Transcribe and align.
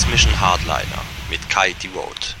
Transmission 0.00 0.40
Hardliner 0.40 1.02
mit 1.28 1.46
Kaiti 1.50 1.88
Road. 1.88 2.39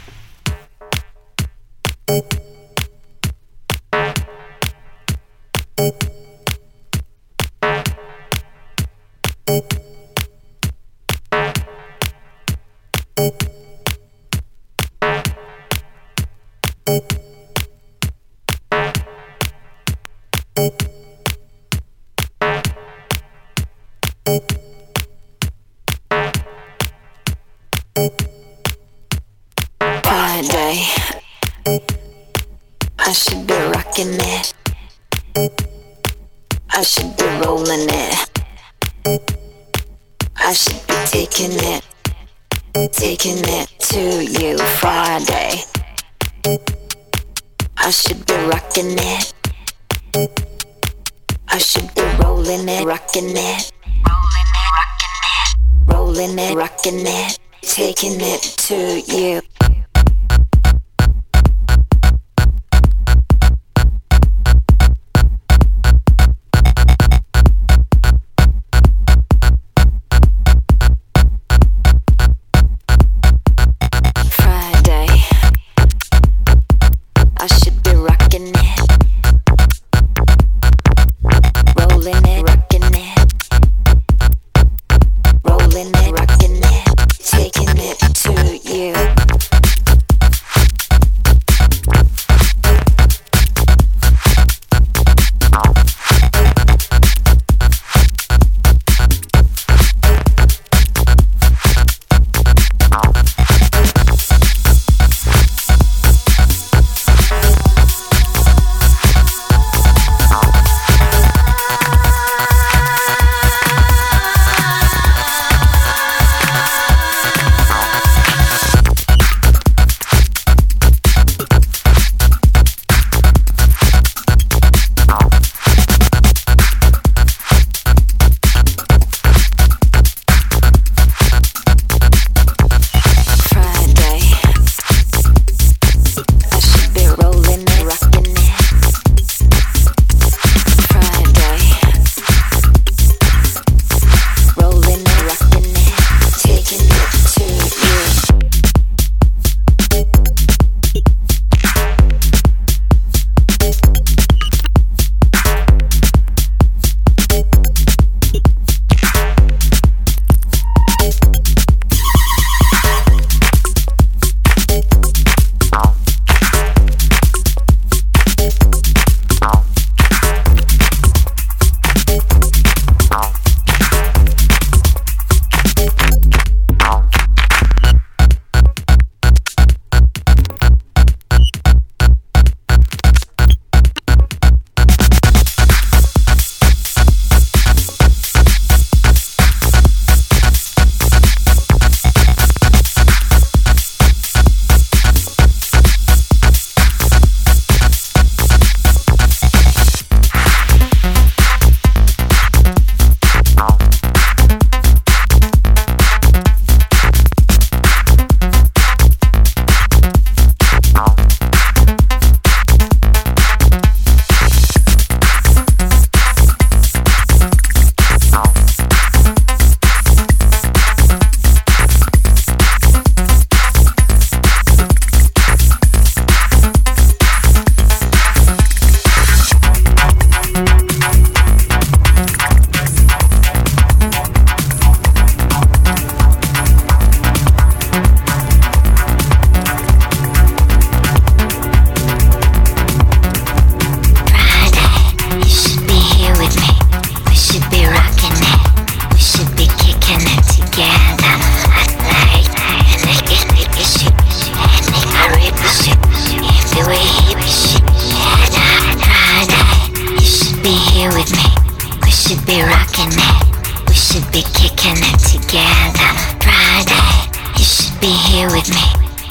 should 262.30 262.46
be 262.46 262.62
rocking 262.62 263.10
it. 263.10 263.88
We 263.88 263.94
should 263.94 264.30
be 264.30 264.42
kicking 264.54 264.94
it 264.94 265.18
together. 265.18 266.10
Friday, 266.38 267.28
you 267.58 267.64
should 267.64 268.00
be 268.00 268.06
here 268.06 268.46
with 268.46 268.68
me. 268.70 268.86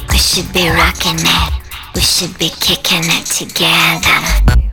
We 0.09 0.17
should 0.17 0.51
be 0.51 0.67
rocking 0.67 1.15
it. 1.17 1.53
We 1.95 2.01
should 2.01 2.37
be 2.37 2.49
kicking 2.59 3.05
it 3.05 3.25
together. 3.25 4.68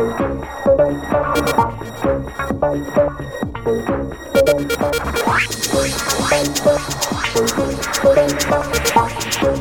Thank 0.00 0.20
you. 9.42 9.59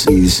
see 0.00 0.40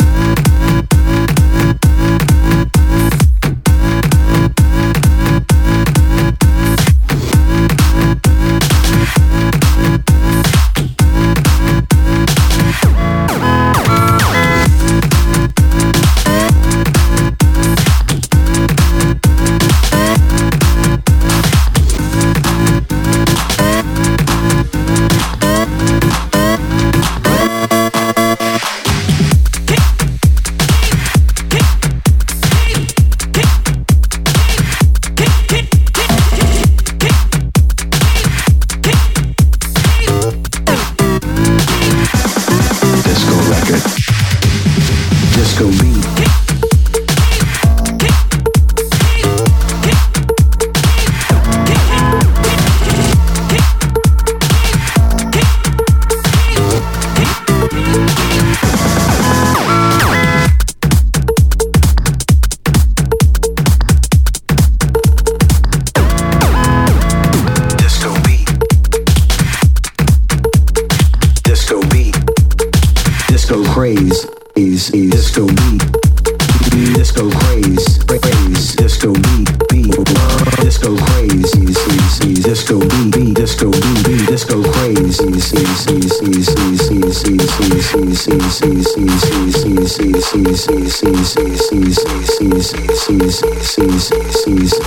seas, 93.19 94.03
seas, 94.03 94.43
seas. 94.43 94.80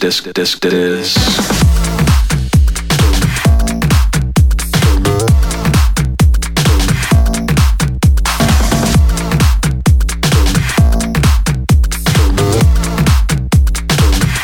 Disc, 0.00 0.32
disc, 0.32 0.60
disc, 0.60 0.70
disc. 0.70 1.18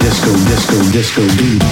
Disco, 0.00 0.32
disco, 0.44 0.76
disco 0.90 1.22
beat. 1.36 1.63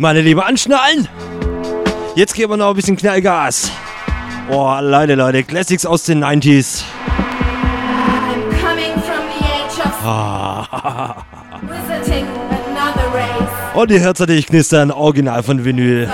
Meine 0.00 0.20
Liebe, 0.20 0.44
anschnallen! 0.44 1.08
Jetzt 2.14 2.34
geben 2.34 2.52
wir 2.52 2.56
noch 2.56 2.68
ein 2.70 2.76
bisschen 2.76 2.96
Knallgas. 2.96 3.72
Oh, 4.48 4.76
Leute, 4.80 5.16
Leute, 5.16 5.42
Classics 5.42 5.84
aus 5.84 6.04
den 6.04 6.24
90s. 6.24 6.84
I'm 6.86 8.44
coming 8.60 8.92
from 9.02 9.24
the 9.28 9.44
age 9.44 9.80
of 9.84 9.92
Ah. 10.04 11.16
Und 13.74 13.90
die 13.90 13.98
Herzer, 13.98 14.26
die 14.26 14.34
ich 14.34 14.46
knistern, 14.46 14.92
original 14.92 15.42
von 15.42 15.64
Vinyl. 15.64 16.08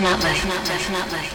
Definitely. 0.00 0.30
Definitely. 0.30 0.66
Definitely. 0.66 1.29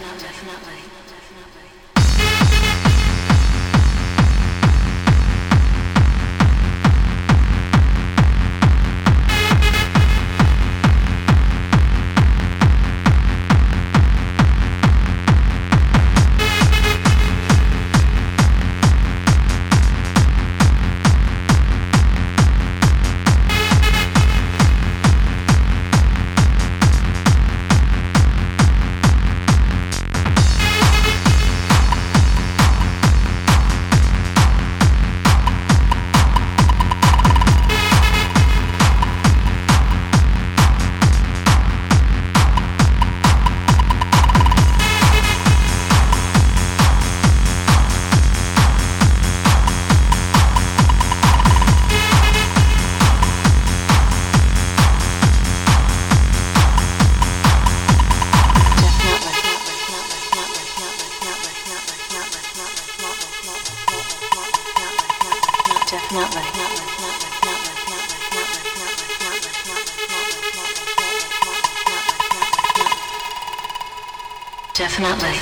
Definitely. 74.98 75.35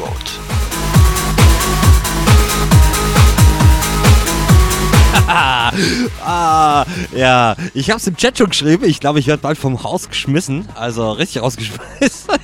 Abbey 0.00 0.32
ah, 6.24 6.84
ja, 7.14 7.56
ich 7.74 7.90
hab's 7.90 8.06
im 8.06 8.16
Chat 8.16 8.38
schon 8.38 8.48
geschrieben. 8.50 8.84
Ich 8.84 9.00
glaube, 9.00 9.18
ich 9.18 9.26
werde 9.26 9.42
bald 9.42 9.56
vom 9.58 9.82
Haus 9.82 10.08
geschmissen. 10.08 10.68
Also 10.74 11.12
richtig 11.12 11.42
rausgeschmissen. 11.42 12.34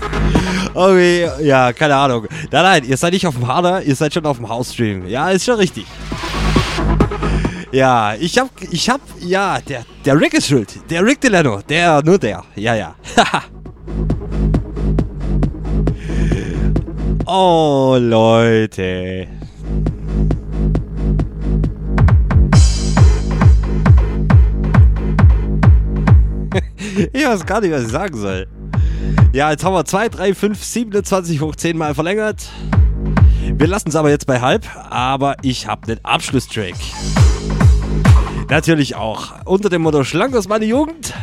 okay, 0.74 1.30
ja, 1.42 1.72
keine 1.72 1.96
Ahnung. 1.96 2.26
Nein, 2.50 2.62
nein, 2.62 2.84
ihr 2.84 2.96
seid 2.96 3.12
nicht 3.12 3.26
auf 3.26 3.34
dem 3.34 3.46
Harder, 3.46 3.82
ihr 3.82 3.96
seid 3.96 4.14
schon 4.14 4.24
auf 4.26 4.36
dem 4.38 4.48
Hausstream. 4.48 5.06
Ja, 5.06 5.30
ist 5.30 5.44
schon 5.44 5.56
richtig. 5.56 5.86
Ja, 7.72 8.14
ich 8.14 8.38
hab, 8.38 8.50
ich 8.70 8.88
hab, 8.88 9.00
ja, 9.20 9.60
der, 9.60 9.84
der 10.04 10.20
Rick 10.20 10.34
ist 10.34 10.48
schuld. 10.48 10.78
Der 10.90 11.04
Rick 11.04 11.20
Delano, 11.20 11.60
der, 11.62 12.02
nur 12.02 12.18
der. 12.18 12.44
Ja, 12.54 12.74
ja. 12.74 12.94
Haha. 13.16 13.42
oh, 17.32 17.96
Leute. 17.98 19.26
ich 27.12 27.26
weiß 27.26 27.46
gar 27.46 27.60
nicht, 27.62 27.72
was 27.72 27.84
ich 27.84 27.88
sagen 27.88 28.16
soll. 28.18 28.46
Ja, 29.32 29.50
jetzt 29.50 29.64
haben 29.64 29.74
wir 29.74 29.84
2, 29.84 30.10
3, 30.10 30.34
5, 30.34 30.62
27 30.62 31.40
hoch 31.40 31.56
10 31.56 31.76
mal 31.78 31.94
verlängert. 31.94 32.50
Wir 33.54 33.66
lassen 33.66 33.88
es 33.88 33.96
aber 33.96 34.10
jetzt 34.10 34.26
bei 34.26 34.40
halb, 34.40 34.66
aber 34.90 35.36
ich 35.42 35.66
habe 35.66 35.86
den 35.86 36.04
Abschlusstrack. 36.04 36.74
Natürlich 38.50 38.94
auch 38.94 39.32
unter 39.46 39.70
dem 39.70 39.82
Motto 39.82 40.04
Schlank 40.04 40.36
aus 40.36 40.48
meiner 40.48 40.66
Jugend. 40.66 41.14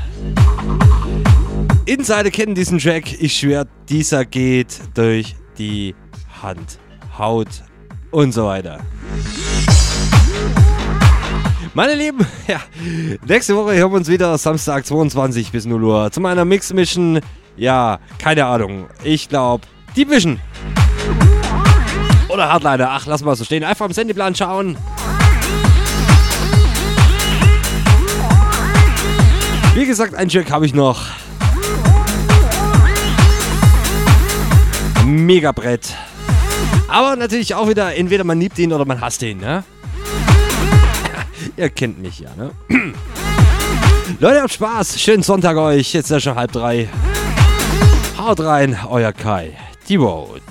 Insider 1.85 2.31
kennen 2.31 2.55
diesen 2.55 2.79
Track. 2.79 3.21
Ich 3.21 3.38
schwöre, 3.38 3.67
dieser 3.88 4.25
geht 4.25 4.79
durch 4.95 5.35
die 5.59 5.93
Hand, 6.41 6.79
Haut 7.17 7.47
und 8.11 8.31
so 8.31 8.45
weiter. 8.45 8.79
Meine 11.73 11.93
Lieben, 11.93 12.25
ja, 12.47 12.59
nächste 13.27 13.55
Woche 13.55 13.75
hören 13.75 13.91
wir 13.91 13.97
uns 13.97 14.07
wieder 14.07 14.38
Samstag 14.38 14.85
22 14.85 15.51
bis 15.51 15.65
0 15.65 15.83
Uhr 15.83 16.11
zu 16.11 16.21
meiner 16.21 16.45
Mix-Mission. 16.45 17.19
Ja, 17.57 17.99
keine 18.17 18.45
Ahnung. 18.45 18.88
Ich 19.03 19.29
glaube, 19.29 19.67
die 19.95 20.09
Vision. 20.09 20.39
Oder 22.29 22.51
Hardliner. 22.51 22.89
Ach, 22.91 23.05
lass 23.05 23.23
mal 23.23 23.35
so 23.35 23.43
stehen. 23.43 23.63
Einfach 23.63 23.85
am 23.85 23.91
Sendeplan 23.91 24.35
schauen. 24.35 24.77
Wie 29.73 29.85
gesagt, 29.85 30.15
ein 30.15 30.29
Track 30.29 30.51
habe 30.51 30.65
ich 30.65 30.73
noch. 30.73 31.07
Mega 35.09 35.51
Brett. 35.51 35.95
Aber 36.88 37.15
natürlich 37.15 37.55
auch 37.55 37.67
wieder, 37.67 37.95
entweder 37.95 38.23
man 38.23 38.39
liebt 38.39 38.59
ihn 38.59 38.71
oder 38.71 38.85
man 38.85 39.01
hasst 39.01 39.23
ihn, 39.23 39.39
ne? 39.39 39.63
Ihr 41.57 41.69
kennt 41.69 41.99
mich 41.99 42.19
ja, 42.19 42.29
ne? 42.35 42.51
Leute, 44.19 44.41
habt 44.41 44.53
Spaß. 44.53 45.01
Schönen 45.01 45.23
Sonntag 45.23 45.57
euch. 45.57 45.93
Jetzt 45.93 46.05
ist 46.05 46.11
ja 46.11 46.19
schon 46.19 46.35
halb 46.35 46.51
drei. 46.51 46.89
Haut 48.19 48.39
rein, 48.39 48.77
euer 48.88 49.11
Kai. 49.11 49.57
Die 49.88 49.95
Road. 49.95 50.43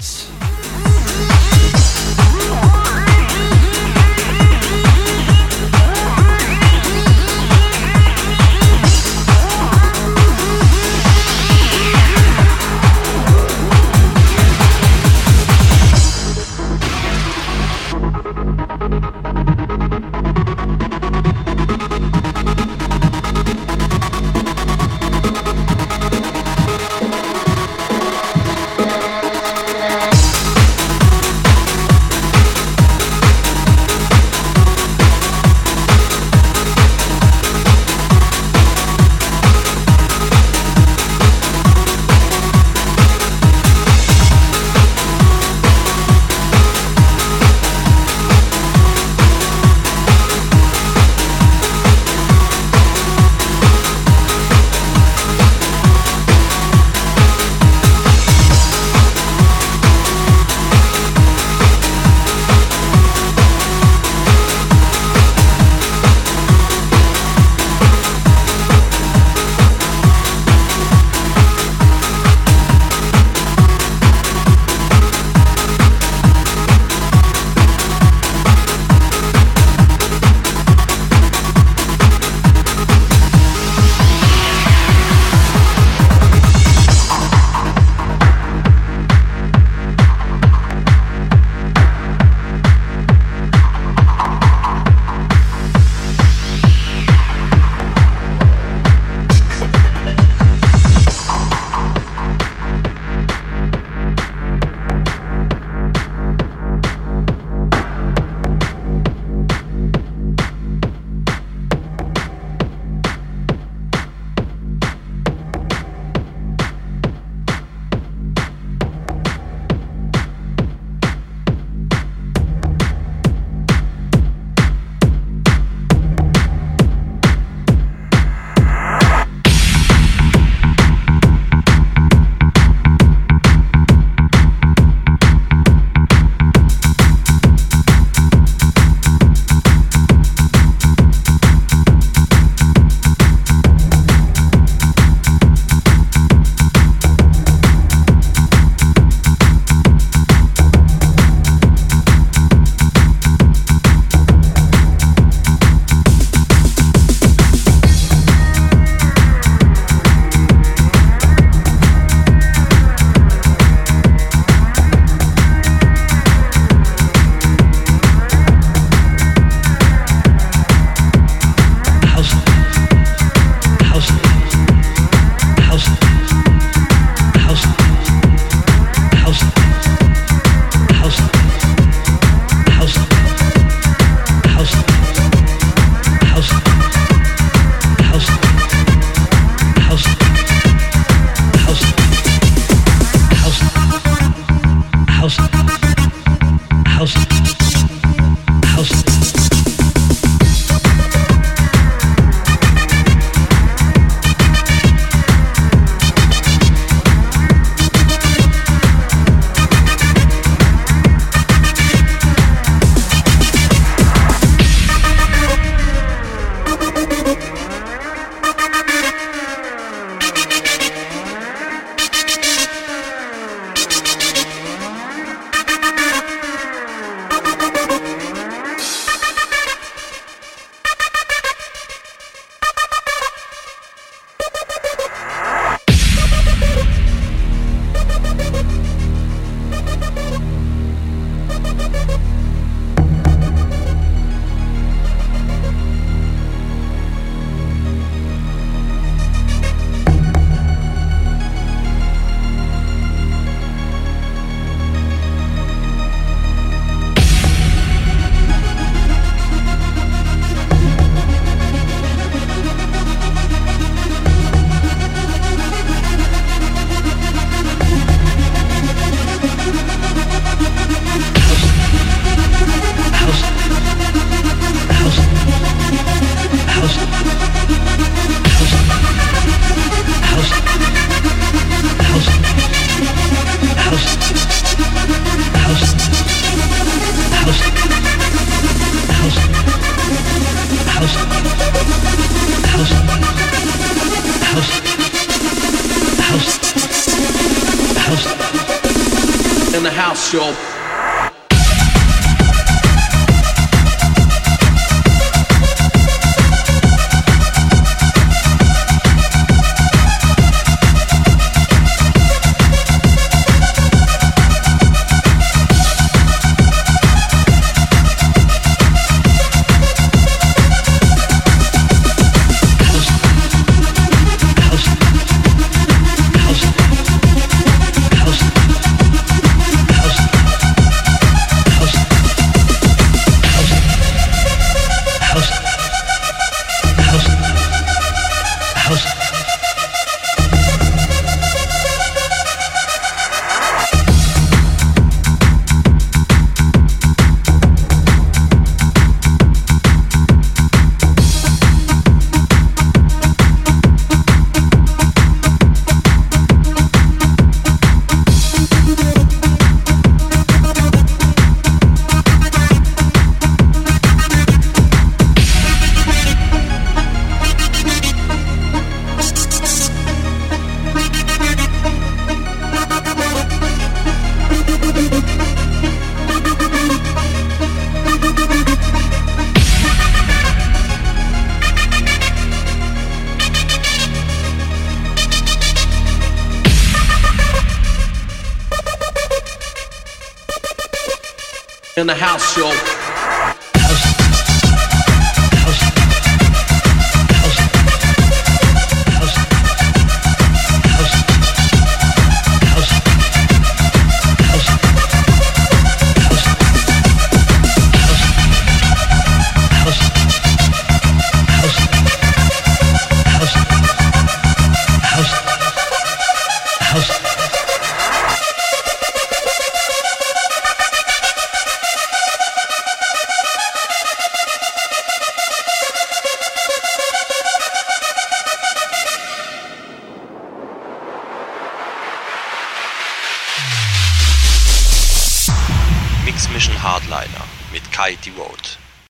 In 392.09 392.17
the 392.17 392.25
house 392.25 392.55
show. 392.55 392.88